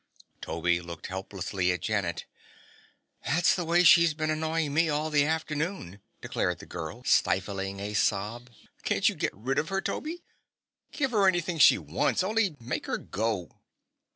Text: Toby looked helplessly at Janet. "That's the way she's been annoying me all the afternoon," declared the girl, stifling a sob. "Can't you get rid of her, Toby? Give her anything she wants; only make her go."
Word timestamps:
Toby 0.41 0.81
looked 0.81 1.05
helplessly 1.05 1.71
at 1.71 1.81
Janet. 1.83 2.25
"That's 3.23 3.53
the 3.53 3.63
way 3.63 3.83
she's 3.83 4.15
been 4.15 4.31
annoying 4.31 4.73
me 4.73 4.89
all 4.89 5.11
the 5.11 5.25
afternoon," 5.25 6.01
declared 6.21 6.57
the 6.57 6.65
girl, 6.65 7.03
stifling 7.03 7.79
a 7.79 7.93
sob. 7.93 8.49
"Can't 8.81 9.07
you 9.07 9.13
get 9.13 9.29
rid 9.31 9.59
of 9.59 9.69
her, 9.69 9.79
Toby? 9.79 10.23
Give 10.91 11.11
her 11.11 11.27
anything 11.27 11.59
she 11.59 11.77
wants; 11.77 12.23
only 12.23 12.57
make 12.59 12.87
her 12.87 12.97
go." 12.97 13.61